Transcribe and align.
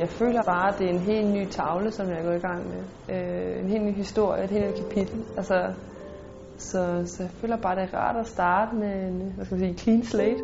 Jeg 0.00 0.08
føler 0.08 0.42
bare, 0.42 0.72
at 0.72 0.78
det 0.78 0.86
er 0.86 0.90
en 0.90 0.98
helt 0.98 1.28
ny 1.28 1.48
tavle, 1.50 1.90
som 1.92 2.08
jeg 2.08 2.18
er 2.18 2.22
gået 2.22 2.36
i 2.36 2.46
gang 2.48 2.62
med. 2.68 2.82
Øh, 3.14 3.64
en 3.64 3.68
helt 3.68 3.84
ny 3.84 3.94
historie, 3.94 4.44
et 4.44 4.50
helt 4.50 4.66
nyt 4.66 4.84
kapitel. 4.84 5.24
Altså, 5.36 5.72
så, 6.56 7.02
så 7.06 7.22
jeg 7.22 7.30
føler 7.30 7.56
bare, 7.56 7.76
det 7.76 7.88
er 7.92 7.98
rart 7.98 8.16
at 8.16 8.26
starte 8.26 8.76
med 8.76 9.08
en 9.08 9.32
hvad 9.36 9.44
skal 9.44 9.58
man 9.58 9.66
sige, 9.66 9.78
clean 9.78 10.04
slate. 10.04 10.42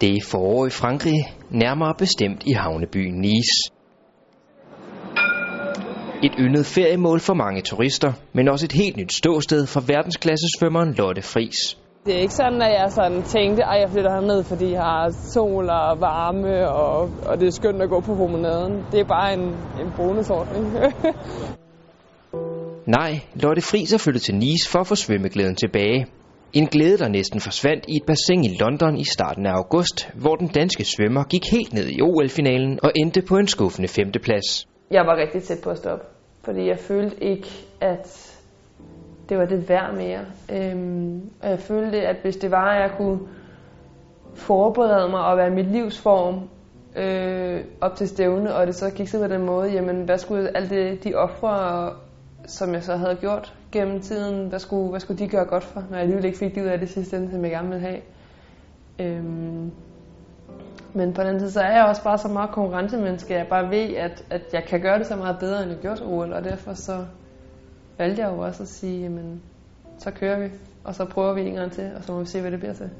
Det 0.00 0.16
er 0.16 0.24
forår 0.30 0.66
i 0.66 0.70
Frankrig, 0.70 1.20
nærmere 1.50 1.94
bestemt 1.98 2.42
i 2.46 2.52
havnebyen 2.52 3.20
Nice. 3.20 3.70
Et 6.22 6.32
yndet 6.38 6.66
feriemål 6.66 7.20
for 7.20 7.34
mange 7.34 7.62
turister, 7.62 8.12
men 8.32 8.48
også 8.48 8.66
et 8.66 8.72
helt 8.72 8.96
nyt 8.96 9.12
ståsted 9.12 9.66
for 9.66 9.80
verdensklassesvømmeren 9.80 10.94
Lotte 10.94 11.22
Fris. 11.22 11.81
Det 12.06 12.14
er 12.16 12.18
ikke 12.18 12.34
sådan, 12.34 12.62
at 12.62 12.72
jeg 12.80 12.92
sådan 12.92 13.22
tænkte, 13.22 13.64
at 13.64 13.80
jeg 13.80 13.90
flytter 13.90 14.10
herned, 14.10 14.44
fordi 14.44 14.72
jeg 14.72 14.80
har 14.82 15.10
sol 15.34 15.70
og 15.70 16.00
varme, 16.00 16.68
og, 16.68 17.10
og 17.26 17.40
det 17.40 17.46
er 17.46 17.50
skønt 17.50 17.82
at 17.82 17.88
gå 17.88 18.00
på 18.00 18.14
promenaden. 18.14 18.84
Det 18.92 19.00
er 19.00 19.04
bare 19.04 19.34
en, 19.34 19.44
en 19.82 19.92
bonusordning. 19.96 20.64
Nej, 22.98 23.12
Lotte 23.34 23.62
Fris 23.62 23.92
er 23.92 23.98
flyttet 23.98 24.22
til 24.22 24.34
Nice 24.34 24.70
for 24.70 24.78
at 24.78 24.86
få 24.86 24.94
svømmeglæden 24.94 25.56
tilbage. 25.56 26.06
En 26.52 26.66
glæde, 26.66 26.98
der 26.98 27.08
næsten 27.08 27.40
forsvandt 27.40 27.84
i 27.88 27.96
et 27.96 28.02
bassin 28.06 28.44
i 28.44 28.56
London 28.60 28.96
i 28.96 29.04
starten 29.04 29.46
af 29.46 29.52
august, 29.52 30.10
hvor 30.14 30.36
den 30.36 30.48
danske 30.48 30.84
svømmer 30.84 31.24
gik 31.24 31.42
helt 31.52 31.72
ned 31.72 31.88
i 31.88 32.02
OL-finalen 32.02 32.78
og 32.82 32.92
endte 32.96 33.22
på 33.28 33.36
en 33.36 33.46
skuffende 33.46 33.88
femteplads. 33.88 34.66
Jeg 34.90 35.02
var 35.06 35.16
rigtig 35.16 35.42
tæt 35.42 35.58
på 35.64 35.70
at 35.70 35.78
stoppe, 35.78 36.04
fordi 36.44 36.68
jeg 36.68 36.78
følte 36.78 37.24
ikke, 37.24 37.48
at 37.80 38.06
det 39.32 39.40
var 39.40 39.46
det 39.46 39.68
værd 39.68 39.94
mere. 39.94 40.20
Øhm, 40.52 41.30
og 41.42 41.48
jeg 41.48 41.58
følte, 41.58 42.00
at 42.00 42.16
hvis 42.22 42.36
det 42.36 42.50
var, 42.50 42.70
at 42.70 42.80
jeg 42.80 42.90
kunne 42.96 43.18
forberede 44.34 45.08
mig 45.08 45.24
og 45.24 45.36
være 45.36 45.50
mit 45.50 45.66
livsform 45.66 46.40
øh, 46.96 47.64
op 47.80 47.96
til 47.96 48.08
stævne, 48.08 48.54
og 48.54 48.66
det 48.66 48.74
så 48.74 48.90
gik 48.90 49.08
så 49.08 49.18
på 49.18 49.26
den 49.26 49.46
måde, 49.46 49.72
jamen 49.72 50.04
hvad 50.04 50.18
skulle 50.18 50.56
alle 50.56 50.68
det, 50.68 51.04
de 51.04 51.14
ofre, 51.14 51.90
som 52.46 52.74
jeg 52.74 52.82
så 52.82 52.96
havde 52.96 53.16
gjort 53.16 53.54
gennem 53.72 54.00
tiden, 54.00 54.48
hvad 54.48 54.58
skulle, 54.58 54.90
hvad 54.90 55.00
skulle 55.00 55.18
de 55.18 55.28
gøre 55.28 55.44
godt 55.44 55.64
for, 55.64 55.84
når 55.90 55.96
jeg 55.96 56.00
alligevel 56.00 56.24
ikke 56.24 56.38
fik 56.38 56.54
det 56.54 56.62
ud 56.62 56.66
af 56.66 56.78
det 56.78 56.88
sidste 56.88 57.16
ende, 57.16 57.30
som 57.30 57.42
jeg 57.42 57.50
gerne 57.50 57.68
ville 57.68 57.86
have. 57.86 58.00
Øhm, 58.98 59.70
men 60.92 61.12
på 61.12 61.22
den 61.22 61.38
tid, 61.38 61.50
så 61.50 61.60
er 61.60 61.76
jeg 61.76 61.84
også 61.84 62.04
bare 62.04 62.18
så 62.18 62.28
meget 62.28 62.50
konkurrencemenneske, 62.50 63.34
at 63.34 63.40
jeg 63.40 63.48
bare 63.48 63.70
ved, 63.70 63.96
at, 63.96 64.24
at 64.30 64.42
jeg 64.52 64.64
kan 64.64 64.80
gøre 64.80 64.98
det 64.98 65.06
så 65.06 65.16
meget 65.16 65.36
bedre, 65.40 65.62
end 65.62 65.70
jeg 65.70 65.80
gjorde 65.80 65.96
til 65.96 66.06
OL, 66.06 66.32
og 66.32 66.44
derfor 66.44 66.74
så 66.74 67.04
valgte 68.02 68.22
jeg 68.22 68.30
jo 68.32 68.38
også 68.38 68.62
at 68.62 68.68
sige, 68.68 69.00
jamen, 69.02 69.42
så 69.98 70.10
kører 70.10 70.38
vi, 70.42 70.48
og 70.84 70.94
så 70.94 71.04
prøver 71.04 71.34
vi 71.34 71.40
en 71.40 71.54
gang 71.54 71.72
til, 71.72 71.90
og 71.96 72.04
så 72.04 72.12
må 72.12 72.18
vi 72.18 72.26
se, 72.26 72.40
hvad 72.40 72.50
det 72.50 72.58
bliver 72.58 72.74
til. 72.74 72.90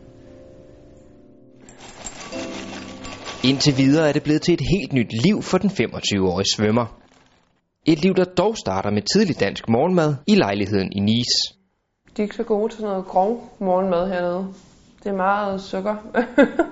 Indtil 3.45 3.75
videre 3.77 4.09
er 4.09 4.13
det 4.13 4.23
blevet 4.23 4.43
til 4.43 4.55
et 4.55 4.61
helt 4.75 4.93
nyt 4.93 5.13
liv 5.25 5.43
for 5.43 5.59
den 5.59 5.71
25-årige 5.71 6.47
svømmer. 6.57 6.87
Et 7.87 7.99
liv, 8.03 8.15
der 8.15 8.25
dog 8.25 8.57
starter 8.57 8.91
med 8.91 9.03
tidlig 9.03 9.41
dansk 9.41 9.69
morgenmad 9.69 10.15
i 10.27 10.35
lejligheden 10.35 10.93
i 10.93 11.01
Nice. 11.01 11.55
De 12.17 12.23
er 12.23 12.23
ikke 12.23 12.37
så 12.37 12.45
gode 12.45 12.73
til 12.73 12.81
sådan 12.81 12.91
noget 12.91 13.07
grov 13.07 13.57
morgenmad 13.59 14.09
hernede. 14.09 14.49
Det 15.03 15.07
er 15.07 15.17
meget 15.17 15.61
sukker. 15.61 15.97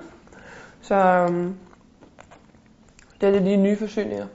så 0.89 1.25
um, 1.29 1.57
det 3.21 3.27
er 3.29 3.31
det 3.31 3.41
de 3.41 3.57
nye 3.57 3.77
forsyninger. 3.77 4.27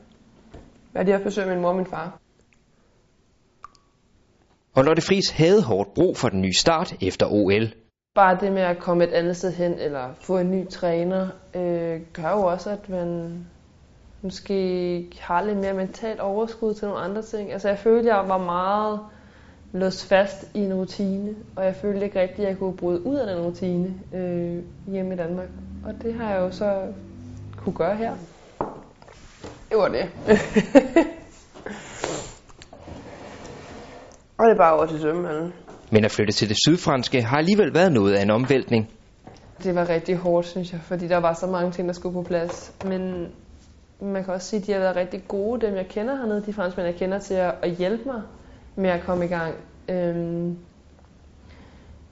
Hvad 0.93 1.05
de 1.05 1.13
har 1.13 1.21
forsøgt 1.23 1.49
min 1.49 1.61
mor 1.61 1.69
og 1.69 1.77
min 1.77 1.87
far. 1.87 2.26
Og 4.77 4.85
Lotte 4.85 5.03
Friis 5.03 5.31
havde 5.31 5.63
hårdt 5.63 5.95
brug 5.95 6.17
for 6.17 6.29
den 6.29 6.41
nye 6.41 6.53
start 6.53 6.95
efter 7.03 7.27
OL. 7.27 7.69
Bare 8.15 8.39
det 8.41 8.53
med 8.53 8.63
at 8.63 8.79
komme 8.79 9.05
et 9.05 9.11
andet 9.11 9.37
sted 9.37 9.53
hen, 9.53 9.73
eller 9.79 10.09
få 10.21 10.39
en 10.39 10.51
ny 10.51 10.69
træner, 10.69 11.29
øh, 11.55 12.01
gør 12.13 12.31
jo 12.31 12.43
også, 12.43 12.71
at 12.71 12.89
man 12.89 13.39
måske 14.23 15.07
har 15.21 15.43
lidt 15.43 15.59
mere 15.59 15.75
mentalt 15.75 16.21
overskud 16.21 16.75
til 16.75 16.89
nogle 16.89 17.03
andre 17.03 17.23
ting. 17.23 17.53
Altså 17.53 17.69
jeg 17.69 17.79
følte, 17.79 18.15
jeg 18.15 18.29
var 18.29 18.39
meget 18.39 19.01
låst 19.73 20.09
fast 20.09 20.51
i 20.55 20.59
en 20.59 20.75
rutine, 20.75 21.35
og 21.57 21.65
jeg 21.65 21.77
følte 21.77 22.05
ikke 22.05 22.21
rigtigt, 22.21 22.41
at 22.41 22.49
jeg 22.49 22.59
kunne 22.59 22.77
bryde 22.77 23.07
ud 23.07 23.17
af 23.17 23.37
den 23.37 23.45
rutine 23.45 23.95
øh, 24.15 24.63
hjemme 24.93 25.15
i 25.15 25.17
Danmark. 25.17 25.49
Og 25.87 25.95
det 26.03 26.15
har 26.15 26.33
jeg 26.33 26.41
jo 26.41 26.51
så 26.51 26.83
kunne 27.57 27.75
gøre 27.75 27.97
her. 27.97 28.15
Det 29.71 29.79
var 29.79 29.89
det. 29.89 30.09
og 34.39 34.47
det 34.47 34.53
er 34.53 34.57
bare 34.57 34.75
over 34.75 34.87
til 34.87 35.01
svømmehallen. 35.01 35.53
Men 35.91 36.05
at 36.05 36.11
flytte 36.11 36.33
til 36.33 36.49
det 36.49 36.57
sydfranske 36.67 37.23
har 37.23 37.37
alligevel 37.37 37.75
været 37.75 37.93
noget 37.93 38.15
af 38.15 38.23
en 38.23 38.31
omvæltning. 38.31 38.91
Det 39.63 39.75
var 39.75 39.89
rigtig 39.89 40.17
hårdt, 40.17 40.47
synes 40.47 40.73
jeg, 40.73 40.81
fordi 40.81 41.09
der 41.09 41.17
var 41.17 41.33
så 41.33 41.47
mange 41.47 41.71
ting, 41.71 41.89
der 41.89 41.95
skulle 41.95 42.13
på 42.13 42.23
plads. 42.23 42.75
Men 42.85 43.27
man 44.01 44.25
kan 44.25 44.35
også 44.35 44.49
sige, 44.49 44.61
at 44.61 44.67
de 44.67 44.73
har 44.73 44.81
været 44.81 44.97
rigtig 44.97 45.23
gode, 45.29 45.67
dem 45.67 45.77
jeg 45.77 45.87
kender 45.89 46.17
hernede, 46.17 46.43
de 46.47 46.53
franskmænd, 46.53 46.87
jeg 46.89 46.97
kender 46.97 47.19
til 47.19 47.35
at, 47.35 47.55
at 47.63 47.71
hjælpe 47.71 48.05
mig 48.05 48.23
med 48.77 48.91
at 48.91 49.03
komme 49.03 49.25
i 49.25 49.29
gang. 49.29 49.55
Øhm, 49.89 50.57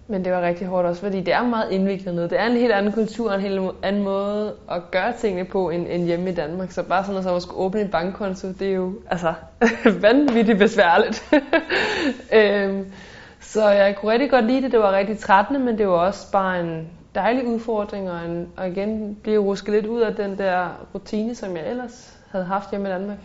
men 0.06 0.24
det 0.24 0.32
var 0.32 0.42
rigtig 0.42 0.66
hårdt 0.66 0.86
også, 0.86 1.00
fordi 1.00 1.20
det 1.20 1.34
er 1.34 1.42
meget 1.42 1.70
indviklet 1.70 2.14
noget. 2.14 2.30
Det 2.30 2.40
er 2.40 2.46
en 2.46 2.56
helt 2.56 2.72
anden 2.72 2.92
kultur, 2.92 3.32
en 3.32 3.40
helt 3.40 3.60
anden 3.82 4.02
måde 4.02 4.54
at 4.70 4.90
gøre 4.90 5.12
tingene 5.12 5.44
på 5.44 5.70
end, 5.70 5.86
end 5.90 6.04
hjemme 6.04 6.30
i 6.30 6.34
Danmark. 6.34 6.70
Så 6.70 6.82
bare 6.82 7.04
sådan 7.04 7.18
at, 7.18 7.24
så 7.24 7.34
at 7.34 7.42
skulle 7.42 7.60
åbne 7.60 7.80
en 7.80 7.88
bankkonto, 7.88 8.48
det 8.48 8.68
er 8.68 8.74
jo 8.74 8.92
altså 9.10 9.34
vanvittigt 10.02 10.58
besværligt. 10.58 11.34
øhm, 12.38 12.92
så 13.40 13.68
jeg 13.68 13.96
kunne 13.96 14.12
rigtig 14.12 14.30
godt 14.30 14.44
lide 14.44 14.62
det. 14.62 14.72
Det 14.72 14.80
var 14.80 14.92
rigtig 14.92 15.18
trættende, 15.18 15.60
men 15.60 15.78
det 15.78 15.88
var 15.88 15.94
også 15.94 16.32
bare 16.32 16.60
en 16.60 16.88
dejlig 17.14 17.46
udfordring, 17.46 18.10
og, 18.10 18.24
en, 18.24 18.48
og 18.56 18.68
igen 18.68 19.16
blive 19.22 19.42
rusket 19.42 19.74
lidt 19.74 19.86
ud 19.86 20.00
af 20.00 20.14
den 20.14 20.38
der 20.38 20.68
rutine, 20.94 21.34
som 21.34 21.56
jeg 21.56 21.70
ellers 21.70 22.18
havde 22.32 22.44
haft 22.44 22.70
hjemme 22.70 22.88
i 22.88 22.92
Danmark. 22.92 23.18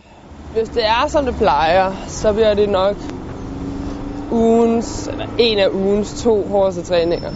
Hvis 0.52 0.68
det 0.68 0.84
er, 0.84 1.08
som 1.08 1.24
det 1.24 1.34
plejer, 1.34 1.92
så 2.06 2.32
bliver 2.32 2.54
det 2.54 2.68
nok 2.68 2.96
ugens, 4.32 5.08
eller 5.08 5.26
en 5.38 5.58
af 5.58 5.68
ugens 5.68 6.22
to 6.22 6.42
hårdeste 6.42 6.82
træninger. 6.82 7.30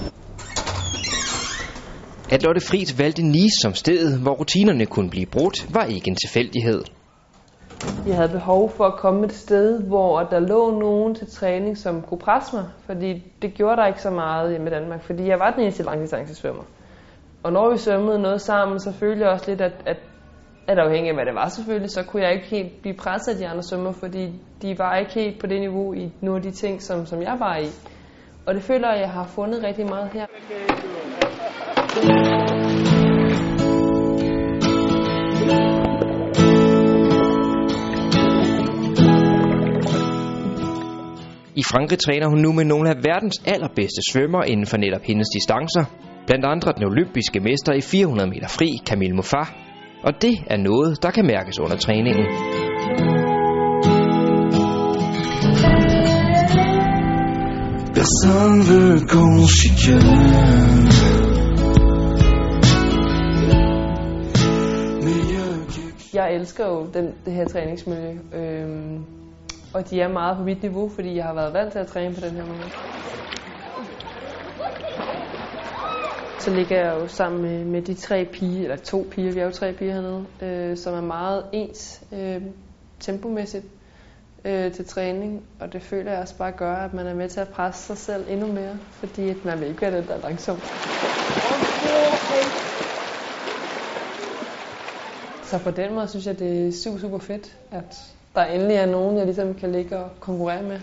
At 2.30 2.42
Lotte 2.42 2.60
Friis 2.60 2.98
valgte 2.98 3.22
Nice 3.22 3.56
som 3.62 3.74
stedet, 3.74 4.18
hvor 4.22 4.32
rutinerne 4.32 4.86
kunne 4.86 5.10
blive 5.10 5.26
brudt, 5.26 5.74
var 5.74 5.84
ikke 5.84 6.08
en 6.08 6.16
tilfældighed. 6.16 6.82
Jeg 8.06 8.16
havde 8.16 8.28
behov 8.28 8.70
for 8.70 8.84
at 8.84 8.96
komme 8.98 9.24
et 9.24 9.32
sted, 9.32 9.82
hvor 9.82 10.20
der 10.20 10.40
lå 10.40 10.78
nogen 10.78 11.14
til 11.14 11.26
træning, 11.30 11.78
som 11.78 12.02
kunne 12.02 12.18
presse 12.18 12.56
mig, 12.56 12.64
fordi 12.86 13.22
det 13.42 13.54
gjorde 13.54 13.76
der 13.76 13.86
ikke 13.86 14.02
så 14.02 14.10
meget 14.10 14.50
hjemme 14.50 14.66
i 14.66 14.70
Danmark, 14.70 15.02
fordi 15.02 15.28
jeg 15.28 15.38
var 15.38 15.50
den 15.50 15.60
eneste 15.60 15.82
langdistancesvømmer. 15.82 16.62
Og 17.42 17.52
når 17.52 17.70
vi 17.72 17.78
svømmede 17.78 18.18
noget 18.18 18.40
sammen, 18.40 18.80
så 18.80 18.92
følte 18.92 19.22
jeg 19.22 19.30
også 19.30 19.50
lidt, 19.50 19.60
at, 19.60 19.72
at, 19.86 19.96
at 20.68 20.78
afhængig 20.78 21.08
af 21.08 21.16
hvad 21.16 21.26
det 21.26 21.34
var 21.34 21.48
selvfølgelig, 21.48 21.90
så 21.90 22.02
kunne 22.02 22.22
jeg 22.22 22.32
ikke 22.32 22.46
helt 22.46 22.82
blive 22.82 22.96
presset 22.96 23.32
af 23.32 23.38
de 23.38 23.46
andre 23.46 23.62
svømmer, 23.62 23.92
fordi 23.92 24.24
de 24.62 24.78
var 24.78 24.96
ikke 24.96 25.14
helt 25.14 25.40
på 25.40 25.46
det 25.46 25.60
niveau 25.60 25.94
i 25.94 26.12
nogle 26.20 26.36
af 26.36 26.42
de 26.42 26.50
ting, 26.50 26.82
som, 26.82 27.06
som 27.06 27.22
jeg 27.22 27.36
var 27.38 27.56
i. 27.56 27.68
Og 28.46 28.54
det 28.54 28.62
føler 28.62 28.90
jeg, 28.92 29.00
jeg 29.00 29.10
har 29.10 29.26
fundet 29.26 29.64
rigtig 29.64 29.86
meget 29.86 30.10
her. 30.12 30.26
I 41.56 41.62
Frankrig 41.62 41.98
træner 41.98 42.28
hun 42.28 42.38
nu 42.38 42.52
med 42.52 42.64
nogle 42.64 42.90
af 42.90 42.96
verdens 42.96 43.42
allerbedste 43.46 44.00
svømmer 44.12 44.42
inden 44.42 44.66
for 44.66 44.76
netop 44.76 45.02
hendes 45.02 45.28
distancer. 45.34 45.84
Blandt 46.26 46.44
andre 46.44 46.72
den 46.72 46.84
olympiske 46.84 47.40
mester 47.40 47.72
i 47.72 47.80
400 47.80 48.28
meter 48.30 48.48
fri, 48.48 48.68
Camille 48.86 49.16
Muffat. 49.16 49.63
Og 50.06 50.12
det 50.22 50.34
er 50.46 50.56
noget, 50.56 51.02
der 51.02 51.10
kan 51.10 51.26
mærkes 51.26 51.58
under 51.58 51.76
træningen. 51.76 52.26
Personne 57.94 58.60
veut 58.70 59.02
qu'on 59.10 59.46
chicane. 59.58 60.44
Jeg 66.14 66.34
elsker 66.34 66.66
jo 66.66 66.86
den, 66.94 67.06
det 67.24 67.32
her 67.32 67.44
træningsmiljø. 67.48 68.10
Øhm, 68.34 69.04
og 69.74 69.90
de 69.90 70.00
er 70.00 70.08
meget 70.08 70.36
på 70.36 70.42
mit 70.42 70.62
niveau, 70.62 70.88
fordi 70.88 71.16
jeg 71.16 71.24
har 71.24 71.34
været 71.34 71.54
vant 71.54 71.72
til 71.72 71.78
at 71.78 71.86
træne 71.86 72.14
på 72.14 72.20
den 72.20 72.30
her 72.30 72.46
måde. 72.46 72.70
Så 76.44 76.50
ligger 76.50 76.76
jeg 76.76 77.00
jo 77.00 77.08
sammen 77.08 77.42
med, 77.42 77.64
med 77.64 77.82
de 77.82 77.94
tre 77.94 78.24
piger, 78.32 78.62
eller 78.62 78.76
to 78.76 79.06
piger, 79.10 79.32
vi 79.32 79.40
er 79.40 79.44
jo 79.44 79.50
tre 79.50 79.72
piger 79.72 79.92
hernede, 79.92 80.26
øh, 80.42 80.76
som 80.76 80.94
er 80.94 81.00
meget 81.00 81.44
ens 81.52 82.02
øh, 82.12 82.42
tempomæssigt 83.00 83.64
øh, 84.44 84.72
til 84.72 84.84
træning. 84.86 85.42
Og 85.60 85.72
det 85.72 85.82
føler 85.82 86.12
jeg 86.12 86.20
også 86.20 86.36
bare 86.36 86.52
gør, 86.52 86.74
at 86.74 86.94
man 86.94 87.06
er 87.06 87.14
med 87.14 87.28
til 87.28 87.40
at 87.40 87.48
presse 87.48 87.86
sig 87.86 87.98
selv 87.98 88.24
endnu 88.28 88.46
mere, 88.52 88.78
fordi 88.90 89.28
at 89.28 89.44
man 89.44 89.60
vil 89.60 89.68
ikke 89.68 89.80
være 89.80 89.96
den, 89.96 90.06
der 90.06 90.14
er 90.14 90.20
langsom. 90.20 90.58
Så 95.42 95.58
på 95.58 95.70
den 95.70 95.94
måde 95.94 96.08
synes 96.08 96.26
jeg, 96.26 96.38
det 96.38 96.68
er 96.68 96.72
super, 96.72 96.98
super 96.98 97.18
fedt, 97.18 97.56
at 97.70 98.14
der 98.34 98.44
endelig 98.44 98.76
er 98.76 98.86
nogen, 98.86 99.16
jeg 99.16 99.24
ligesom 99.24 99.54
kan 99.54 99.72
ligge 99.72 99.98
og 99.98 100.10
konkurrere 100.20 100.62
med. 100.62 100.80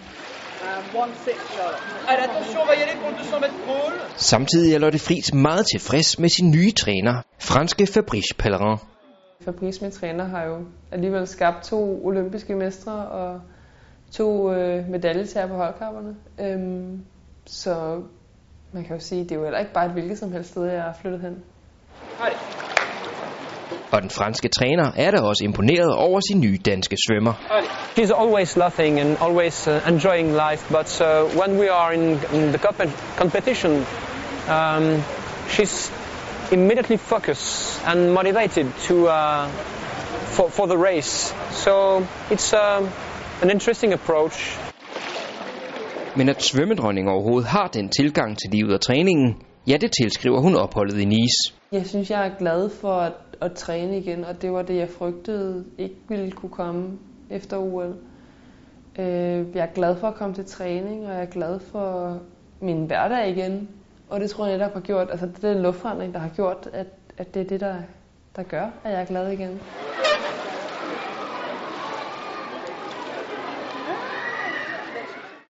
Samtidig 4.15 4.73
er 4.73 4.79
Lotte 4.79 4.99
Friis 4.99 5.33
meget 5.33 5.65
tilfreds 5.73 6.19
med 6.19 6.29
sin 6.29 6.51
nye 6.51 6.71
træner, 6.71 7.21
franske 7.39 7.87
Fabrice 7.87 8.35
Pellerin. 8.37 8.77
Fabrice, 9.45 9.81
min 9.81 9.91
træner, 9.91 10.25
har 10.25 10.43
jo 10.43 10.57
alligevel 10.91 11.27
skabt 11.27 11.63
to 11.63 12.05
olympiske 12.05 12.55
mestre 12.55 12.93
og 13.07 13.41
to 14.11 14.53
øh, 14.53 14.89
medaljetager 14.89 15.47
på 15.47 15.55
holdkapperne. 15.55 16.15
Øhm, 16.39 17.05
så 17.45 18.01
man 18.71 18.83
kan 18.83 18.95
jo 18.95 19.01
sige, 19.01 19.23
det 19.23 19.31
er 19.31 19.35
jo 19.35 19.43
heller 19.43 19.59
ikke 19.59 19.73
bare 19.73 19.85
et 19.85 19.91
hvilket 19.91 20.17
som 20.17 20.31
helst 20.31 20.49
sted, 20.49 20.63
jeg 20.63 20.75
er 20.75 20.93
flyttet 21.01 21.21
hen. 21.21 21.43
Og 23.91 24.01
den 24.01 24.09
franske 24.09 24.49
træner 24.49 24.91
er 24.95 25.11
da 25.11 25.21
også 25.21 25.43
imponeret 25.43 25.95
over 25.95 26.19
sin 26.31 26.41
nye 26.41 26.57
danske 26.65 26.97
svømmer. 27.07 27.33
She's 27.97 28.13
always 28.23 28.57
laughing 28.57 28.99
and 28.99 29.17
always 29.21 29.67
uh, 29.67 29.73
enjoying 29.93 30.27
life, 30.45 30.63
but 30.77 31.01
uh, 31.01 31.07
when 31.39 31.59
we 31.61 31.67
are 31.69 31.93
in, 31.93 32.03
in 32.37 32.41
the 32.53 32.57
comp- 32.57 32.97
competition, 33.17 33.71
um, 34.57 35.03
she's 35.47 35.91
immediately 36.51 36.97
focused 36.97 37.81
and 37.87 38.13
motivated 38.13 38.67
to 38.87 38.95
uh, 39.07 39.47
for, 40.35 40.49
for 40.49 40.67
the 40.67 40.77
race. 40.77 41.33
So 41.51 42.05
it's 42.29 42.53
uh, 42.53 42.79
an 43.41 43.49
interesting 43.49 43.93
approach. 43.93 44.57
Men 46.15 46.29
at 46.29 46.43
svømmedronningen 46.43 47.13
overhovedet 47.13 47.49
har 47.49 47.67
den 47.67 47.89
tilgang 47.89 48.37
til 48.37 48.49
livet 48.51 48.73
og 48.73 48.81
træningen, 48.81 49.35
ja, 49.67 49.77
det 49.77 49.91
tilskriver 50.01 50.39
hun 50.39 50.55
opholdet 50.55 50.99
i 50.99 51.05
Nice. 51.05 51.60
Jeg 51.71 51.85
synes, 51.85 52.11
jeg 52.11 52.27
er 52.27 52.37
glad 52.37 52.69
for 52.69 52.93
at, 52.93 53.13
at 53.41 53.53
træne 53.53 53.97
igen, 53.97 54.23
og 54.23 54.41
det 54.41 54.51
var 54.51 54.61
det, 54.61 54.75
jeg 54.77 54.89
frygtede 54.89 55.65
ikke 55.77 55.95
ville 56.07 56.31
kunne 56.31 56.49
komme 56.49 56.99
efter 57.29 57.57
OL. 57.57 57.95
Øh, 58.99 59.55
jeg 59.55 59.63
er 59.63 59.73
glad 59.73 59.95
for 59.95 60.07
at 60.07 60.15
komme 60.15 60.35
til 60.35 60.45
træning, 60.45 61.07
og 61.07 61.13
jeg 61.13 61.21
er 61.21 61.25
glad 61.25 61.59
for 61.59 62.19
min 62.59 62.85
hverdag 62.85 63.29
igen. 63.29 63.69
Og 64.09 64.19
det 64.19 64.29
tror 64.29 64.45
jeg 64.45 64.57
netop 64.57 64.73
har 64.73 64.79
gjort, 64.79 65.07
altså 65.11 65.25
det 65.25 65.43
er 65.43 65.53
den 65.53 65.61
luftforandring, 65.61 66.13
der 66.13 66.19
har 66.19 66.29
gjort, 66.29 66.69
at, 66.73 66.87
at 67.17 67.33
det 67.33 67.41
er 67.41 67.47
det, 67.47 67.59
der, 67.59 67.75
der 68.35 68.43
gør, 68.43 68.69
at 68.83 68.91
jeg 68.91 69.01
er 69.01 69.05
glad 69.05 69.31
igen. 69.31 69.61